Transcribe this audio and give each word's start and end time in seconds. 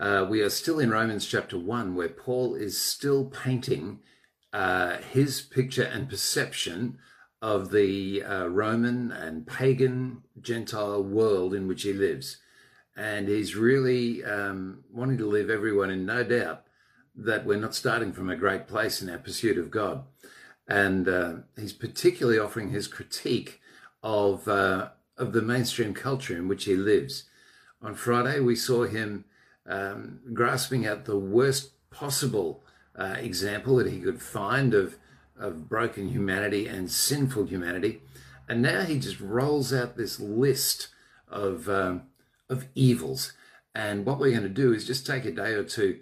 Uh, 0.00 0.26
we 0.26 0.40
are 0.40 0.48
still 0.48 0.78
in 0.78 0.90
Romans 0.90 1.26
chapter 1.26 1.58
1, 1.58 1.94
where 1.94 2.08
Paul 2.08 2.54
is 2.54 2.80
still 2.80 3.26
painting 3.26 3.98
uh, 4.50 4.96
his 4.96 5.42
picture 5.42 5.82
and 5.82 6.08
perception 6.08 6.96
of 7.42 7.70
the 7.70 8.22
uh, 8.22 8.46
Roman 8.46 9.12
and 9.12 9.46
pagan 9.46 10.22
Gentile 10.40 11.02
world 11.02 11.52
in 11.52 11.68
which 11.68 11.82
he 11.82 11.92
lives. 11.92 12.38
And 12.96 13.28
he's 13.28 13.54
really 13.54 14.24
um, 14.24 14.84
wanting 14.90 15.18
to 15.18 15.28
leave 15.28 15.50
everyone 15.50 15.90
in 15.90 16.06
no 16.06 16.24
doubt 16.24 16.62
that 17.14 17.44
we're 17.44 17.60
not 17.60 17.74
starting 17.74 18.14
from 18.14 18.30
a 18.30 18.36
great 18.36 18.66
place 18.66 19.02
in 19.02 19.10
our 19.10 19.18
pursuit 19.18 19.58
of 19.58 19.70
God. 19.70 20.04
And 20.66 21.08
uh, 21.08 21.34
he's 21.58 21.74
particularly 21.74 22.38
offering 22.38 22.70
his 22.70 22.88
critique 22.88 23.60
of, 24.02 24.48
uh, 24.48 24.90
of 25.18 25.32
the 25.32 25.42
mainstream 25.42 25.92
culture 25.92 26.36
in 26.36 26.48
which 26.48 26.64
he 26.64 26.74
lives. 26.74 27.24
On 27.82 27.94
Friday, 27.94 28.40
we 28.40 28.56
saw 28.56 28.84
him 28.84 29.26
um, 29.66 30.20
grasping 30.32 30.86
at 30.86 31.04
the 31.04 31.18
worst 31.18 31.72
possible 31.90 32.64
uh, 32.96 33.16
example 33.18 33.76
that 33.76 33.90
he 33.90 34.00
could 34.00 34.20
find 34.20 34.74
of, 34.74 34.96
of 35.38 35.68
broken 35.68 36.08
humanity 36.08 36.66
and 36.66 36.90
sinful 36.90 37.46
humanity. 37.46 38.02
And 38.48 38.62
now 38.62 38.82
he 38.82 38.98
just 38.98 39.20
rolls 39.20 39.72
out 39.72 39.96
this 39.96 40.18
list 40.18 40.88
of, 41.28 41.68
um, 41.68 42.02
of 42.48 42.66
evils. 42.74 43.32
And 43.74 44.04
what 44.04 44.18
we're 44.18 44.32
going 44.32 44.42
to 44.42 44.48
do 44.48 44.72
is 44.72 44.86
just 44.86 45.06
take 45.06 45.24
a 45.24 45.30
day 45.30 45.52
or 45.52 45.64
two 45.64 46.00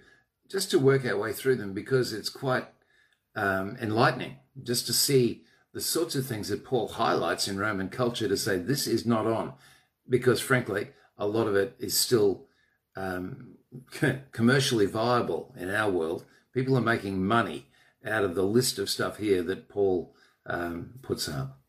just 0.48 0.70
to 0.70 0.78
work 0.78 1.04
our 1.04 1.18
way 1.18 1.32
through 1.32 1.56
them 1.56 1.74
because 1.74 2.12
it's 2.12 2.30
quite 2.30 2.66
um, 3.36 3.76
enlightening 3.80 4.36
just 4.62 4.86
to 4.86 4.92
see 4.92 5.42
the 5.74 5.80
sorts 5.80 6.14
of 6.14 6.26
things 6.26 6.48
that 6.48 6.64
Paul 6.64 6.88
highlights 6.88 7.46
in 7.46 7.58
Roman 7.58 7.90
culture 7.90 8.28
to 8.28 8.36
say 8.36 8.56
this 8.56 8.86
is 8.86 9.04
not 9.04 9.26
on. 9.26 9.52
Because 10.08 10.40
frankly, 10.40 10.88
a 11.18 11.26
lot 11.26 11.46
of 11.46 11.54
it 11.54 11.76
is 11.78 11.96
still 11.96 12.46
um, 12.96 13.56
commercially 14.32 14.86
viable 14.86 15.54
in 15.58 15.70
our 15.70 15.90
world. 15.90 16.24
People 16.52 16.76
are 16.76 16.82
making 16.82 17.24
money 17.24 17.66
out 18.04 18.24
of 18.24 18.34
the 18.34 18.42
list 18.42 18.78
of 18.78 18.90
stuff 18.90 19.18
here 19.18 19.42
that 19.42 19.68
Paul 19.68 20.14
um, 20.46 20.94
puts 21.02 21.28
up. 21.28 21.60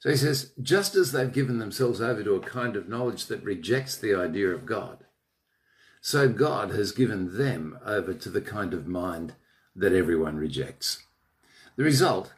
So 0.00 0.10
he 0.10 0.16
says, 0.16 0.52
just 0.60 0.96
as 0.96 1.12
they've 1.12 1.32
given 1.32 1.58
themselves 1.58 2.00
over 2.00 2.24
to 2.24 2.34
a 2.34 2.40
kind 2.40 2.74
of 2.76 2.88
knowledge 2.88 3.26
that 3.26 3.44
rejects 3.44 3.96
the 3.96 4.14
idea 4.14 4.48
of 4.48 4.66
God, 4.66 5.04
so 6.00 6.28
God 6.28 6.70
has 6.70 6.90
given 6.90 7.38
them 7.38 7.78
over 7.86 8.12
to 8.12 8.28
the 8.28 8.40
kind 8.40 8.74
of 8.74 8.88
mind 8.88 9.34
that 9.76 9.92
everyone 9.92 10.36
rejects. 10.36 11.04
The 11.76 11.84
result 11.84 12.32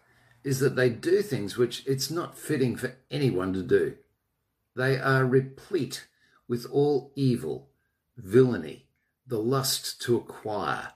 is 0.44 0.60
that 0.60 0.76
they 0.76 0.90
do 0.90 1.22
things 1.22 1.56
which 1.56 1.82
it's 1.86 2.10
not 2.10 2.36
fitting 2.36 2.76
for 2.76 2.96
anyone 3.10 3.54
to 3.54 3.62
do. 3.62 3.96
They 4.76 4.98
are 4.98 5.24
replete 5.24 6.06
with 6.46 6.66
all 6.70 7.12
evil, 7.16 7.70
villainy, 8.16 8.86
the 9.26 9.38
lust 9.38 10.00
to 10.02 10.16
acquire, 10.16 10.92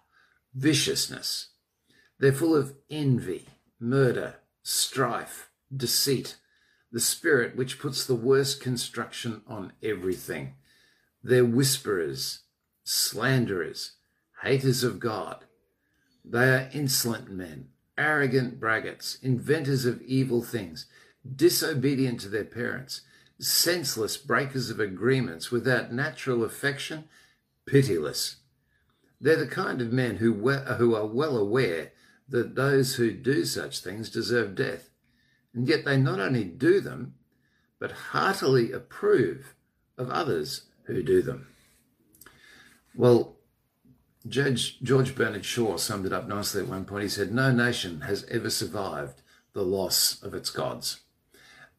viciousness. 0.54 1.48
They're 2.18 2.32
full 2.32 2.56
of 2.56 2.74
envy, 2.90 3.46
murder, 3.80 4.36
strife, 4.62 5.50
deceit, 5.74 6.36
the 6.90 7.00
spirit 7.00 7.56
which 7.56 7.78
puts 7.78 8.04
the 8.04 8.14
worst 8.14 8.60
construction 8.60 9.42
on 9.46 9.72
everything. 9.82 10.54
They're 11.22 11.44
whisperers, 11.44 12.40
slanderers, 12.84 13.92
haters 14.42 14.82
of 14.82 14.98
God. 14.98 15.44
They 16.24 16.50
are 16.50 16.70
insolent 16.72 17.30
men, 17.30 17.68
arrogant 17.96 18.60
braggarts, 18.60 19.22
inventors 19.22 19.84
of 19.84 20.02
evil 20.02 20.42
things, 20.42 20.86
disobedient 21.36 22.20
to 22.20 22.28
their 22.28 22.44
parents, 22.44 23.02
senseless 23.40 24.16
breakers 24.16 24.70
of 24.70 24.80
agreements 24.80 25.50
without 25.50 25.92
natural 25.92 26.44
affection, 26.44 27.04
pitiless. 27.66 28.36
They're 29.20 29.36
the 29.36 29.46
kind 29.46 29.80
of 29.80 29.92
men 29.92 30.16
who, 30.16 30.32
who 30.32 30.94
are 30.94 31.06
well 31.06 31.36
aware 31.36 31.92
that 32.28 32.54
those 32.54 32.96
who 32.96 33.10
do 33.12 33.44
such 33.44 33.80
things 33.80 34.10
deserve 34.10 34.54
death, 34.54 34.90
and 35.54 35.68
yet 35.68 35.84
they 35.84 35.96
not 35.96 36.20
only 36.20 36.44
do 36.44 36.80
them, 36.80 37.14
but 37.78 37.92
heartily 37.92 38.72
approve 38.72 39.54
of 39.96 40.10
others 40.10 40.66
who 40.84 41.02
do 41.02 41.22
them. 41.22 41.48
Well, 42.94 43.36
Judge 44.26 44.80
George 44.82 45.14
Bernard 45.14 45.44
Shaw 45.44 45.76
summed 45.76 46.06
it 46.06 46.12
up 46.12 46.28
nicely 46.28 46.62
at 46.62 46.68
one 46.68 46.84
point. 46.84 47.04
He 47.04 47.08
said, 47.08 47.32
No 47.32 47.52
nation 47.52 48.02
has 48.02 48.24
ever 48.24 48.50
survived 48.50 49.22
the 49.52 49.62
loss 49.62 50.22
of 50.22 50.34
its 50.34 50.50
gods. 50.50 51.00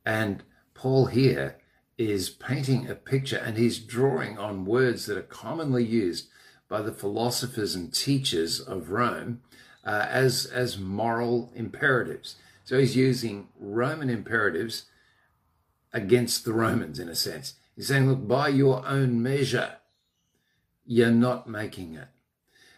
And 0.06 0.44
Paul 0.80 1.08
here 1.08 1.58
is 1.98 2.30
painting 2.30 2.90
a 2.90 2.96
picture 2.96 3.36
and 3.36 3.58
he's 3.58 3.80
drawing 3.80 4.38
on 4.38 4.64
words 4.64 5.08
that 5.08 5.18
are 5.18 5.24
commonly 5.24 5.84
used 5.84 6.30
by 6.70 6.82
the 6.82 6.94
philosophers 6.94 7.76
and 7.76 7.94
teachers 7.94 8.62
of 8.62 8.90
Rome 8.90 9.42
uh, 9.84 10.06
as, 10.10 10.46
as 10.46 10.78
moral 10.78 11.52
imperatives. 11.54 12.38
So 12.64 12.80
he's 12.80 12.96
using 12.96 13.50
Roman 13.60 14.10
imperatives 14.10 14.86
against 15.92 16.46
the 16.46 16.54
Romans 16.54 16.98
in 16.98 17.10
a 17.10 17.16
sense. 17.16 17.56
He's 17.76 17.90
saying, 17.90 18.08
look, 18.08 18.26
by 18.26 18.48
your 18.48 18.88
own 18.88 19.22
measure, 19.22 19.76
you're 20.86 21.12
not 21.12 21.50
making 21.50 21.96
it. 21.96 22.08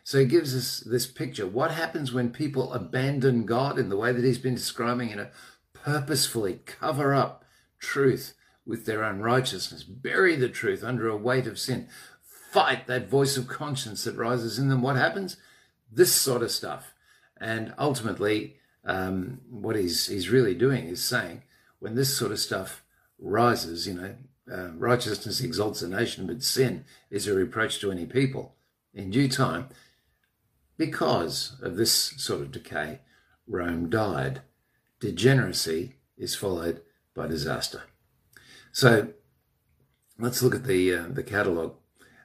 So 0.04 0.18
he 0.18 0.26
gives 0.26 0.56
us 0.56 0.80
this 0.80 1.06
picture. 1.06 1.46
What 1.46 1.70
happens 1.70 2.12
when 2.12 2.32
people 2.32 2.74
abandon 2.74 3.46
God 3.46 3.78
in 3.78 3.90
the 3.90 3.98
way 3.98 4.12
that 4.12 4.26
he's 4.26 4.40
been 4.40 4.56
describing, 4.56 5.12
you 5.12 5.18
know, 5.18 5.30
purposefully 5.74 6.62
cover 6.66 7.14
up 7.14 7.41
truth 7.82 8.34
with 8.66 8.86
their 8.86 9.04
unrighteousness, 9.04 9.84
bury 9.84 10.38
the 10.38 10.48
truth 10.48 10.84
under 10.84 11.10
a 11.10 11.18
weight 11.18 11.48
of 11.48 11.60
sin, 11.60 11.90
fight 12.24 12.88
that 12.88 13.10
voice 13.10 13.36
of 13.36 13.48
conscience 13.48 14.06
that 14.06 14.16
rises 14.16 14.58
in 14.58 14.70
them. 14.70 14.82
What 14.82 14.96
happens? 14.96 15.36
This 15.92 16.14
sort 16.14 16.44
of 16.44 16.52
stuff. 16.52 16.94
And 17.38 17.74
ultimately, 17.78 18.58
um, 18.86 19.42
what 19.50 19.76
he's, 19.76 20.08
he's 20.08 20.30
really 20.30 20.54
doing 20.56 20.88
is 20.88 21.04
saying, 21.04 21.44
when 21.80 21.96
this 21.96 22.16
sort 22.16 22.32
of 22.32 22.40
stuff 22.40 22.84
rises, 23.20 23.88
you 23.88 23.96
know, 23.96 24.16
uh, 24.52 24.70
righteousness 24.78 25.42
exalts 25.42 25.82
a 25.82 25.88
nation, 25.88 26.28
but 26.28 26.44
sin 26.44 26.86
is 27.10 27.28
a 27.28 27.34
reproach 27.34 27.80
to 27.80 27.92
any 27.92 28.06
people. 28.06 28.56
In 28.94 29.10
due 29.10 29.28
time, 29.28 29.70
because 30.78 31.56
of 31.62 31.78
this 31.78 31.92
sort 31.92 32.42
of 32.42 32.52
decay, 32.52 33.00
Rome 33.48 33.90
died. 33.90 34.42
Degeneracy 35.00 35.96
is 36.18 36.36
followed 36.36 36.82
by 37.16 37.28
disaster. 37.28 37.84
So 38.72 39.10
let's 40.18 40.42
look 40.42 40.56
at 40.56 40.66
the 40.66 40.96
uh, 40.96 41.06
the 41.10 41.24
catalogue. 41.24 41.76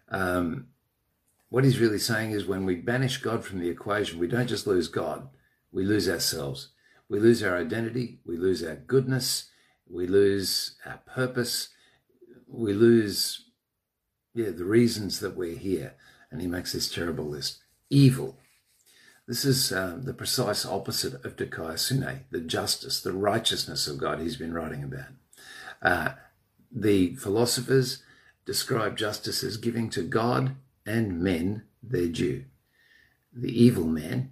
Um, 0.08 0.68
what 1.48 1.64
he's 1.64 1.80
really 1.80 1.98
saying 1.98 2.32
is 2.32 2.46
when 2.46 2.64
we 2.64 2.76
banish 2.76 3.18
God 3.18 3.44
from 3.44 3.60
the 3.60 3.68
equation, 3.68 4.18
we 4.18 4.28
don't 4.28 4.48
just 4.48 4.66
lose 4.66 4.88
God, 4.88 5.28
we 5.72 5.84
lose 5.84 6.08
ourselves. 6.08 6.70
We 7.08 7.20
lose 7.20 7.42
our 7.42 7.56
identity, 7.56 8.18
we 8.24 8.36
lose 8.36 8.64
our 8.64 8.74
goodness, 8.74 9.50
we 9.88 10.06
lose 10.08 10.76
our 10.84 10.98
purpose, 11.06 11.68
we 12.48 12.72
lose 12.72 13.50
yeah, 14.34 14.50
the 14.50 14.64
reasons 14.64 15.20
that 15.20 15.36
we're 15.36 15.56
here. 15.56 15.94
And 16.30 16.40
he 16.40 16.48
makes 16.48 16.72
this 16.72 16.92
terrible 16.92 17.26
list. 17.26 17.58
Evil. 17.90 18.36
This 19.26 19.44
is 19.44 19.72
um, 19.72 20.04
the 20.04 20.14
precise 20.14 20.64
opposite 20.64 21.24
of 21.24 21.36
dikaiosune, 21.36 22.20
the 22.30 22.40
justice, 22.40 23.00
the 23.00 23.12
righteousness 23.12 23.88
of 23.88 23.98
God 23.98 24.20
he's 24.20 24.36
been 24.36 24.54
writing 24.54 24.84
about. 24.84 25.08
Uh, 25.82 26.12
the 26.70 27.16
philosophers 27.16 28.02
describe 28.44 28.96
justice 28.96 29.42
as 29.42 29.56
giving 29.56 29.90
to 29.90 30.02
God 30.02 30.54
and 30.86 31.20
men 31.20 31.64
their 31.82 32.06
due. 32.06 32.44
The 33.32 33.50
evil 33.50 33.84
man 33.84 34.30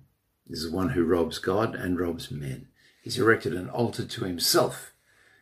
is 0.49 0.65
the 0.65 0.77
one 0.77 0.91
who 0.91 1.05
robs 1.05 1.39
God 1.39 1.75
and 1.75 1.99
robs 1.99 2.31
men. 2.31 2.69
He's 3.03 3.19
erected 3.19 3.53
an 3.53 3.69
altar 3.69 4.05
to 4.05 4.25
himself. 4.25 4.93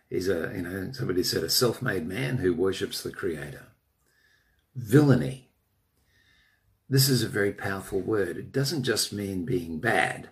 He's 0.09 0.29
a, 0.29 0.53
you 0.55 0.63
know, 0.63 0.93
somebody 0.93 1.23
said 1.23 1.45
a 1.45 1.51
self 1.51 1.83
made 1.83 2.07
man 2.07 2.39
who 2.39 2.55
worships 2.55 3.03
the 3.03 3.13
Creator. 3.13 3.67
Villainy. 4.75 5.51
This 6.89 7.09
is 7.09 7.23
a 7.23 7.29
very 7.29 7.53
powerful 7.53 8.01
word. 8.01 8.37
It 8.37 8.53
doesn't 8.53 8.83
just 8.83 9.13
mean 9.13 9.45
being 9.45 9.79
bad, 9.79 10.31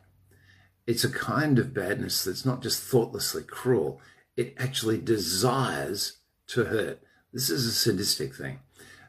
it's 0.86 1.04
a 1.04 1.10
kind 1.10 1.58
of 1.58 1.72
badness 1.72 2.24
that's 2.24 2.44
not 2.44 2.62
just 2.62 2.82
thoughtlessly 2.82 3.44
cruel, 3.44 4.00
it 4.36 4.54
actually 4.58 4.98
desires 4.98 6.18
to 6.48 6.64
hurt. 6.64 7.00
This 7.32 7.48
is 7.48 7.66
a 7.66 7.72
sadistic 7.72 8.34
thing. 8.34 8.58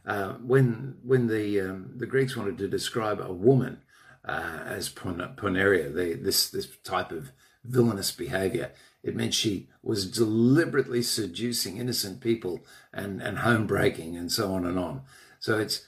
Uh, 0.06 0.34
when 0.34 0.98
when 1.04 1.28
the 1.28 1.62
um, 1.62 1.94
the 1.96 2.06
Greeks 2.06 2.36
wanted 2.36 2.58
to 2.60 2.68
describe 2.68 3.20
a 3.20 3.34
woman 3.34 3.82
uh, 4.26 4.60
as 4.66 4.90
Poneria, 4.90 5.94
the, 5.94 6.14
this, 6.14 6.50
this 6.50 6.68
type 6.84 7.12
of 7.12 7.32
villainous 7.64 8.12
behavior. 8.12 8.72
It 9.04 9.16
meant 9.16 9.34
she 9.34 9.70
was 9.82 10.10
deliberately 10.10 11.02
seducing 11.02 11.78
innocent 11.78 12.22
people 12.22 12.62
and, 12.94 13.22
and 13.22 13.40
home 13.40 13.66
breaking 13.66 14.16
and 14.16 14.32
so 14.32 14.54
on 14.54 14.66
and 14.66 14.78
on. 14.78 15.02
So 15.40 15.58
it's, 15.58 15.86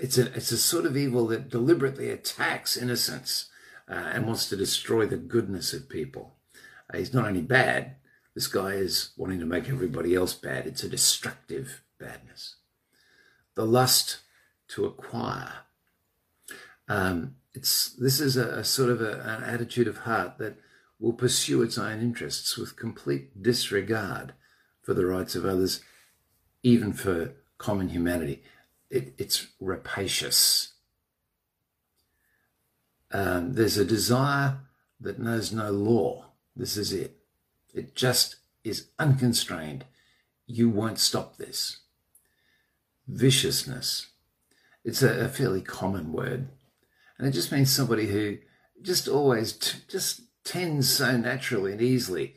it's, 0.00 0.18
a, 0.18 0.26
it's 0.34 0.52
a 0.52 0.58
sort 0.58 0.86
of 0.86 0.96
evil 0.96 1.26
that 1.28 1.48
deliberately 1.48 2.10
attacks 2.10 2.76
innocence 2.76 3.50
uh, 3.88 3.94
and 3.94 4.26
wants 4.26 4.48
to 4.48 4.56
destroy 4.56 5.06
the 5.06 5.16
goodness 5.16 5.72
of 5.72 5.88
people. 5.88 6.36
Uh, 6.92 6.98
he's 6.98 7.14
not 7.14 7.26
only 7.26 7.42
bad, 7.42 7.96
this 8.34 8.46
guy 8.48 8.72
is 8.72 9.10
wanting 9.16 9.38
to 9.38 9.46
make 9.46 9.68
everybody 9.68 10.14
else 10.14 10.34
bad. 10.34 10.66
It's 10.66 10.82
a 10.82 10.88
destructive 10.88 11.82
badness. 11.98 12.56
The 13.54 13.64
lust 13.64 14.18
to 14.68 14.86
acquire. 14.86 15.52
Um, 16.88 17.36
it's 17.54 17.92
this 17.92 18.20
is 18.20 18.36
a, 18.36 18.58
a 18.58 18.64
sort 18.64 18.90
of 18.90 19.00
a, 19.00 19.20
an 19.20 19.44
attitude 19.44 19.86
of 19.86 19.98
heart 19.98 20.38
that 20.38 20.56
will 20.98 21.12
pursue 21.12 21.62
its 21.62 21.78
own 21.78 22.00
interests 22.00 22.56
with 22.58 22.76
complete 22.76 23.42
disregard 23.42 24.34
for 24.82 24.94
the 24.94 25.06
rights 25.06 25.34
of 25.36 25.44
others, 25.44 25.80
even 26.62 26.92
for 26.92 27.34
common 27.58 27.90
humanity. 27.90 28.42
It, 28.94 29.12
it's 29.18 29.48
rapacious. 29.60 30.74
Um, 33.10 33.54
there's 33.54 33.76
a 33.76 33.84
desire 33.84 34.58
that 35.00 35.18
knows 35.18 35.52
no 35.52 35.72
law. 35.72 36.26
This 36.54 36.76
is 36.76 36.92
it. 36.92 37.16
It 37.74 37.96
just 37.96 38.36
is 38.62 38.86
unconstrained. 39.00 39.84
You 40.46 40.68
won't 40.68 41.00
stop 41.00 41.38
this. 41.38 41.80
Viciousness. 43.08 44.06
It's 44.84 45.02
a, 45.02 45.24
a 45.24 45.28
fairly 45.28 45.60
common 45.60 46.12
word. 46.12 46.50
And 47.18 47.26
it 47.26 47.32
just 47.32 47.50
means 47.50 47.72
somebody 47.72 48.06
who 48.06 48.38
just 48.80 49.08
always 49.08 49.54
t- 49.54 49.78
just 49.88 50.20
tends 50.44 50.88
so 50.88 51.16
naturally 51.16 51.72
and 51.72 51.82
easily 51.82 52.36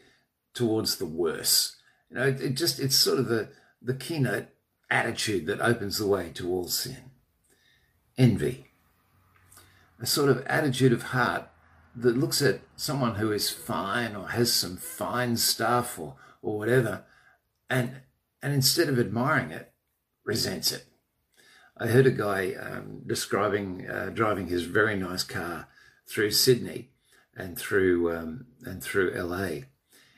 towards 0.56 0.96
the 0.96 1.06
worse. 1.06 1.78
You 2.10 2.18
know, 2.18 2.24
it, 2.24 2.42
it 2.42 2.54
just, 2.56 2.80
it's 2.80 2.96
sort 2.96 3.20
of 3.20 3.28
the, 3.28 3.50
the 3.80 3.94
keynote 3.94 4.48
attitude 4.90 5.46
that 5.48 5.62
opens 5.62 5.98
the 5.98 6.08
way 6.08 6.32
to 6.36 6.50
all 6.50 6.68
sin. 6.68 7.12
Envy. 8.18 8.68
A 10.00 10.06
sort 10.06 10.30
of 10.30 10.46
attitude 10.46 10.94
of 10.94 11.04
heart 11.04 11.50
that 11.96 12.18
looks 12.18 12.42
at 12.42 12.62
someone 12.76 13.16
who 13.16 13.32
is 13.32 13.50
fine 13.50 14.16
or 14.16 14.30
has 14.30 14.54
some 14.54 14.78
fine 14.78 15.38
stuff 15.38 15.98
or, 15.98 16.16
or 16.42 16.58
whatever, 16.58 17.04
and, 17.70 18.02
and 18.42 18.54
instead 18.54 18.88
of 18.88 19.00
admiring 19.00 19.52
it, 19.52 19.74
resents 20.24 20.72
it. 20.72 20.86
I 21.80 21.88
heard 21.88 22.08
a 22.08 22.12
guy 22.12 22.54
um, 22.54 23.02
describing 23.06 23.88
uh, 23.88 24.10
driving 24.14 24.48
his 24.48 24.64
very 24.64 24.96
nice 24.96 25.24
car 25.24 25.68
through 26.10 26.32
Sydney 26.32 26.90
and 27.36 27.58
through 27.58 28.16
um, 28.16 28.48
and 28.64 28.84
through 28.84 29.12
LA. 29.12 29.66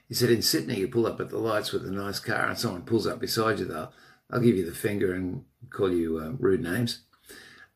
He 0.07 0.13
said 0.15 0.29
in 0.29 0.41
Sydney 0.41 0.79
you 0.79 0.87
pull 0.87 1.05
up 1.05 1.19
at 1.19 1.29
the 1.29 1.37
lights 1.37 1.71
with 1.71 1.85
a 1.85 1.91
nice 1.91 2.19
car 2.19 2.47
and 2.47 2.57
someone 2.57 2.83
pulls 2.83 3.05
up 3.05 3.19
beside 3.19 3.59
you. 3.59 3.65
They'll 3.65 3.91
they'll 4.29 4.41
give 4.41 4.57
you 4.57 4.65
the 4.65 4.75
finger 4.75 5.13
and 5.13 5.45
call 5.69 5.91
you 5.91 6.19
uh, 6.19 6.31
rude 6.39 6.61
names. 6.61 7.01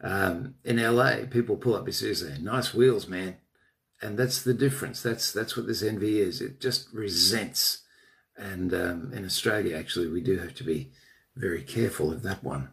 Um, 0.01 0.55
in 0.63 0.81
LA, 0.81 1.25
people 1.29 1.55
pull 1.55 1.75
up 1.75 1.85
beside 1.85 2.05
you 2.05 2.09
and 2.09 2.17
say, 2.17 2.37
"Nice 2.41 2.73
wheels, 2.73 3.07
man." 3.07 3.37
and 4.03 4.19
that's 4.19 4.43
the 4.43 4.53
difference. 4.53 5.01
That's 5.01 5.31
that's 5.31 5.55
what 5.55 5.65
this 5.65 5.81
envy 5.81 6.19
is. 6.19 6.41
It 6.41 6.59
just 6.59 6.89
resents. 6.93 7.79
And 8.35 8.73
um, 8.73 9.11
in 9.13 9.25
Australia, 9.25 9.77
actually, 9.77 10.07
we 10.07 10.21
do 10.21 10.37
have 10.39 10.53
to 10.55 10.63
be 10.63 10.91
very 11.35 11.63
careful 11.63 12.11
of 12.11 12.23
that 12.23 12.43
one. 12.43 12.69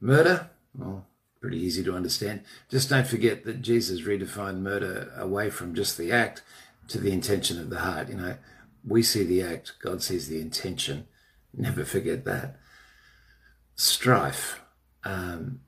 Murder, 0.00 0.50
well, 0.76 1.06
pretty 1.40 1.58
easy 1.58 1.84
to 1.84 1.94
understand. 1.94 2.42
Just 2.70 2.88
don't 2.88 3.06
forget 3.06 3.44
that 3.44 3.60
Jesus 3.60 4.02
redefined 4.02 4.60
murder 4.60 5.12
away 5.16 5.50
from 5.50 5.74
just 5.74 5.98
the 5.98 6.12
act 6.12 6.42
to 6.88 6.98
the 6.98 7.12
intention 7.12 7.60
of 7.60 7.70
the 7.70 7.80
heart. 7.80 8.08
You 8.08 8.16
know, 8.16 8.36
we 8.86 9.02
see 9.02 9.24
the 9.24 9.42
act, 9.42 9.72
God 9.82 10.02
sees 10.02 10.28
the 10.28 10.40
intention. 10.40 11.06
Never 11.52 11.84
forget 11.84 12.24
that. 12.24 12.56
Strife. 13.76 14.60
Um, 15.04 15.60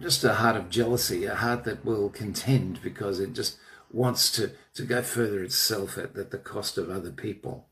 just 0.00 0.24
a 0.24 0.34
heart 0.34 0.56
of 0.56 0.68
jealousy, 0.68 1.24
a 1.24 1.34
heart 1.34 1.64
that 1.64 1.84
will 1.84 2.10
contend 2.10 2.80
because 2.82 3.18
it 3.18 3.32
just 3.32 3.58
wants 3.90 4.30
to, 4.32 4.52
to 4.74 4.82
go 4.82 5.02
further 5.02 5.42
itself 5.42 5.96
at, 5.96 6.16
at 6.16 6.30
the 6.30 6.38
cost 6.38 6.78
of 6.78 6.90
other 6.90 7.10
people. 7.10 7.66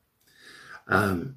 Um, 0.88 1.36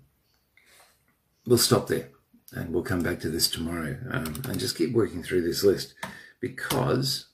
we'll 1.46 1.58
stop 1.58 1.88
there 1.88 2.10
and 2.54 2.74
we'll 2.74 2.84
come 2.84 3.02
back 3.02 3.20
to 3.22 3.30
this 3.30 3.50
tomorrow 3.50 3.98
um, 4.12 4.42
and 4.48 4.60
just 4.60 4.78
keep 4.78 4.94
working 4.94 5.24
through 5.24 5.42
this 5.42 5.64
list 5.64 5.94
because, 6.40 7.28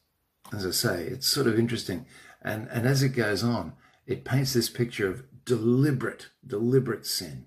as 0.51 0.65
I 0.65 0.71
say, 0.71 1.03
it's 1.03 1.27
sort 1.27 1.47
of 1.47 1.59
interesting. 1.59 2.05
And, 2.41 2.67
and 2.69 2.87
as 2.87 3.03
it 3.03 3.09
goes 3.09 3.43
on, 3.43 3.73
it 4.05 4.25
paints 4.25 4.53
this 4.53 4.69
picture 4.69 5.09
of 5.09 5.23
deliberate, 5.45 6.27
deliberate 6.45 7.05
sin. 7.05 7.45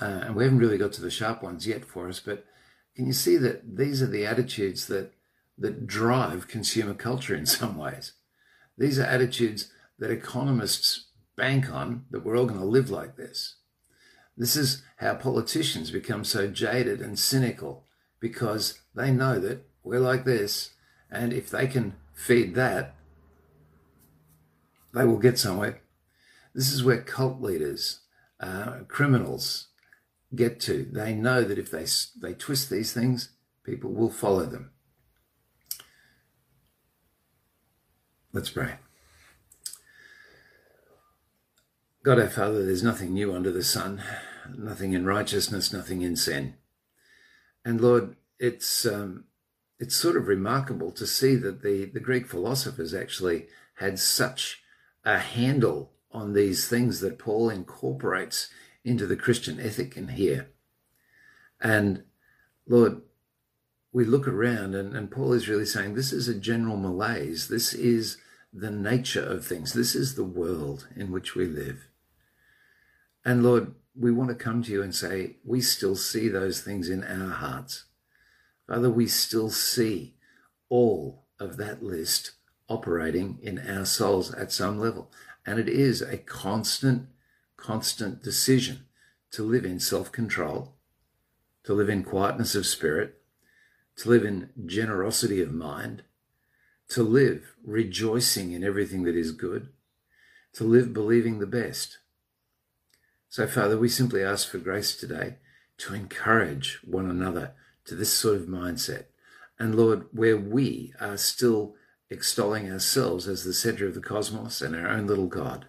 Uh, 0.00 0.22
and 0.26 0.36
we 0.36 0.44
haven't 0.44 0.58
really 0.60 0.78
got 0.78 0.92
to 0.92 1.02
the 1.02 1.10
sharp 1.10 1.42
ones 1.42 1.66
yet 1.66 1.84
for 1.84 2.08
us, 2.08 2.20
but 2.20 2.44
can 2.94 3.06
you 3.06 3.12
see 3.12 3.36
that 3.36 3.76
these 3.76 4.02
are 4.02 4.06
the 4.06 4.26
attitudes 4.26 4.86
that, 4.86 5.12
that 5.56 5.86
drive 5.86 6.48
consumer 6.48 6.94
culture 6.94 7.34
in 7.34 7.46
some 7.46 7.76
ways? 7.76 8.12
These 8.76 8.98
are 8.98 9.04
attitudes 9.04 9.72
that 9.98 10.10
economists 10.10 11.06
bank 11.36 11.70
on 11.70 12.04
that 12.10 12.24
we're 12.24 12.36
all 12.36 12.46
going 12.46 12.60
to 12.60 12.66
live 12.66 12.90
like 12.90 13.16
this. 13.16 13.56
This 14.36 14.56
is 14.56 14.82
how 14.98 15.14
politicians 15.14 15.90
become 15.90 16.24
so 16.24 16.46
jaded 16.48 17.00
and 17.00 17.18
cynical 17.18 17.84
because 18.20 18.80
they 18.94 19.10
know 19.10 19.38
that 19.40 19.64
we're 19.82 20.00
like 20.00 20.24
this, 20.24 20.70
and 21.10 21.32
if 21.32 21.50
they 21.50 21.66
can 21.66 21.94
feed 22.14 22.54
that, 22.54 22.94
they 24.92 25.04
will 25.04 25.18
get 25.18 25.38
somewhere. 25.38 25.80
This 26.54 26.72
is 26.72 26.84
where 26.84 27.00
cult 27.00 27.40
leaders, 27.40 28.00
uh, 28.40 28.80
criminals, 28.88 29.68
get 30.34 30.60
to. 30.60 30.88
They 30.92 31.14
know 31.14 31.42
that 31.42 31.58
if 31.58 31.70
they, 31.70 31.86
they 32.20 32.34
twist 32.34 32.70
these 32.70 32.92
things, 32.92 33.30
people 33.64 33.92
will 33.92 34.10
follow 34.10 34.46
them. 34.46 34.70
Let's 38.32 38.50
pray. 38.50 38.74
God 42.02 42.18
our 42.18 42.28
Father, 42.28 42.64
there's 42.64 42.82
nothing 42.82 43.12
new 43.12 43.34
under 43.34 43.50
the 43.50 43.64
sun, 43.64 44.02
nothing 44.56 44.92
in 44.92 45.04
righteousness, 45.04 45.72
nothing 45.72 46.02
in 46.02 46.16
sin. 46.16 46.54
And 47.64 47.80
Lord, 47.80 48.16
it's 48.38 48.86
um, 48.86 49.24
it's 49.78 49.96
sort 49.96 50.16
of 50.16 50.28
remarkable 50.28 50.90
to 50.92 51.06
see 51.06 51.36
that 51.36 51.62
the, 51.62 51.84
the 51.84 52.00
Greek 52.00 52.26
philosophers 52.26 52.94
actually 52.94 53.46
had 53.76 53.98
such 53.98 54.62
a 55.04 55.18
handle 55.18 55.92
on 56.10 56.32
these 56.32 56.68
things 56.68 57.00
that 57.00 57.18
Paul 57.18 57.50
incorporates 57.50 58.48
into 58.84 59.06
the 59.06 59.16
Christian 59.16 59.60
ethic 59.60 59.96
in 59.96 60.08
here. 60.08 60.50
And 61.60 62.04
Lord, 62.66 63.02
we 63.92 64.04
look 64.04 64.28
around 64.28 64.74
and, 64.74 64.94
and 64.94 65.10
Paul 65.10 65.32
is 65.32 65.48
really 65.48 65.66
saying 65.66 65.94
this 65.94 66.12
is 66.12 66.28
a 66.28 66.34
general 66.34 66.76
malaise. 66.76 67.48
This 67.48 67.72
is 67.72 68.18
the 68.52 68.70
nature 68.70 69.24
of 69.24 69.46
things. 69.46 69.72
This 69.72 69.94
is 69.94 70.14
the 70.14 70.24
world 70.24 70.88
in 70.96 71.10
which 71.10 71.34
we 71.34 71.46
live. 71.46 71.88
And 73.24 73.42
Lord, 73.42 73.74
we 73.98 74.12
want 74.12 74.30
to 74.30 74.36
come 74.36 74.62
to 74.62 74.72
you 74.72 74.82
and 74.82 74.94
say, 74.94 75.36
we 75.44 75.60
still 75.60 75.96
see 75.96 76.28
those 76.28 76.60
things 76.60 76.88
in 76.88 77.02
our 77.04 77.30
hearts. 77.30 77.84
Father, 78.66 78.90
we 78.90 79.06
still 79.06 79.50
see 79.50 80.14
all 80.68 81.24
of 81.40 81.56
that 81.56 81.82
list 81.82 82.32
operating 82.68 83.38
in 83.42 83.58
our 83.58 83.84
souls 83.84 84.32
at 84.34 84.52
some 84.52 84.78
level. 84.78 85.10
And 85.46 85.58
it 85.58 85.68
is 85.68 86.02
a 86.02 86.18
constant 86.18 87.08
constant 87.58 88.22
decision 88.22 88.86
to 89.32 89.42
live 89.42 89.66
in 89.66 89.78
self 89.78 90.10
control, 90.10 90.76
to 91.64 91.74
live 91.74 91.90
in 91.90 92.02
quietness 92.02 92.54
of 92.54 92.64
spirit, 92.64 93.20
to 93.96 94.08
live 94.08 94.24
in 94.24 94.48
generosity 94.64 95.42
of 95.42 95.52
mind, 95.52 96.02
to 96.88 97.02
live 97.02 97.54
rejoicing 97.62 98.52
in 98.52 98.64
everything 98.64 99.02
that 99.02 99.16
is 99.16 99.32
good, 99.32 99.68
to 100.54 100.64
live 100.64 100.94
believing 100.94 101.38
the 101.38 101.46
best. 101.46 101.98
So, 103.28 103.46
Father, 103.46 103.76
we 103.76 103.90
simply 103.90 104.22
ask 104.22 104.48
for 104.48 104.58
grace 104.58 104.96
today 104.96 105.36
to 105.78 105.94
encourage 105.94 106.80
one 106.84 107.10
another 107.10 107.52
to 107.84 107.94
this 107.94 108.12
sort 108.12 108.36
of 108.36 108.42
mindset. 108.42 109.04
And 109.58 109.74
Lord, 109.74 110.06
where 110.12 110.36
we 110.36 110.94
are 111.00 111.16
still 111.16 111.74
extolling 112.10 112.70
ourselves 112.70 113.28
as 113.28 113.44
the 113.44 113.52
center 113.52 113.86
of 113.86 113.94
the 113.94 114.00
cosmos 114.00 114.62
and 114.62 114.74
our 114.74 114.88
own 114.88 115.06
little 115.06 115.26
God, 115.26 115.66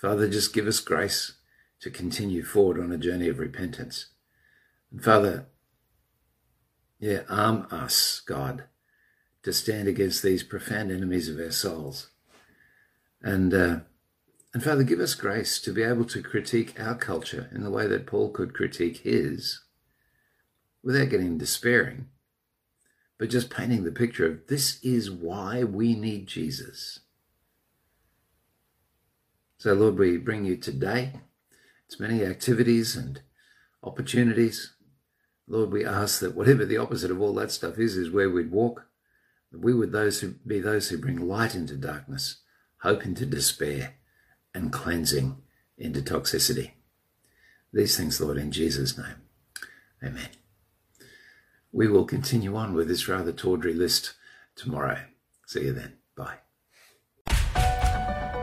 Father, 0.00 0.28
just 0.28 0.54
give 0.54 0.68
us 0.68 0.78
grace 0.78 1.32
to 1.80 1.90
continue 1.90 2.44
forward 2.44 2.80
on 2.80 2.92
a 2.92 2.98
journey 2.98 3.28
of 3.28 3.40
repentance. 3.40 4.06
And 4.92 5.02
Father, 5.02 5.46
yeah, 7.00 7.22
arm 7.28 7.66
us, 7.70 8.20
God, 8.24 8.64
to 9.42 9.52
stand 9.52 9.88
against 9.88 10.22
these 10.22 10.44
profound 10.44 10.92
enemies 10.92 11.28
of 11.28 11.38
our 11.38 11.50
souls. 11.50 12.10
And, 13.20 13.52
uh, 13.52 13.80
and 14.54 14.62
Father, 14.62 14.84
give 14.84 15.00
us 15.00 15.14
grace 15.16 15.60
to 15.60 15.72
be 15.72 15.82
able 15.82 16.04
to 16.06 16.22
critique 16.22 16.78
our 16.78 16.94
culture 16.94 17.48
in 17.52 17.64
the 17.64 17.70
way 17.70 17.88
that 17.88 18.06
Paul 18.06 18.30
could 18.30 18.54
critique 18.54 18.98
his 18.98 19.62
without 20.82 21.10
getting 21.10 21.38
despairing, 21.38 22.06
but 23.18 23.30
just 23.30 23.50
painting 23.50 23.82
the 23.82 23.90
picture 23.90 24.26
of 24.26 24.46
this 24.46 24.82
is 24.84 25.10
why 25.10 25.64
we 25.64 25.94
need 25.94 26.28
Jesus. 26.28 27.00
So, 29.58 29.74
Lord, 29.74 29.98
we 29.98 30.16
bring 30.18 30.44
you 30.44 30.56
today. 30.56 31.14
It's 31.86 31.98
many 31.98 32.24
activities 32.24 32.94
and 32.94 33.20
opportunities. 33.82 34.74
Lord, 35.48 35.72
we 35.72 35.84
ask 35.84 36.20
that 36.20 36.36
whatever 36.36 36.64
the 36.64 36.76
opposite 36.76 37.10
of 37.10 37.20
all 37.20 37.34
that 37.34 37.50
stuff 37.50 37.76
is, 37.78 37.96
is 37.96 38.10
where 38.10 38.30
we'd 38.30 38.52
walk. 38.52 38.86
That 39.50 39.60
we 39.60 39.74
would 39.74 39.90
those 39.90 40.20
who 40.20 40.34
be 40.46 40.60
those 40.60 40.88
who 40.88 40.98
bring 40.98 41.16
light 41.16 41.56
into 41.56 41.74
darkness, 41.74 42.36
hope 42.82 43.04
into 43.04 43.26
despair, 43.26 43.94
and 44.54 44.72
cleansing 44.72 45.38
into 45.76 46.02
toxicity. 46.02 46.72
These 47.72 47.96
things, 47.96 48.20
Lord, 48.20 48.36
in 48.38 48.52
Jesus' 48.52 48.96
name. 48.96 49.22
Amen. 50.04 50.28
We 51.72 51.88
will 51.88 52.04
continue 52.04 52.54
on 52.54 52.74
with 52.74 52.86
this 52.88 53.08
rather 53.08 53.32
tawdry 53.32 53.74
list 53.74 54.14
tomorrow. 54.54 55.00
See 55.46 55.64
you 55.64 55.72
then. 55.72 55.94
Bye. 56.16 56.38